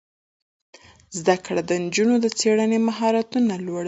زده 1.17 1.35
کړه 1.45 1.61
د 1.69 1.71
نجونو 1.83 2.15
د 2.23 2.27
څیړنې 2.39 2.79
مهارتونه 2.87 3.53
لوړوي. 3.65 3.79